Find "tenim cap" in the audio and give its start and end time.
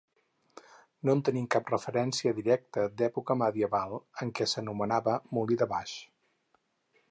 1.27-1.69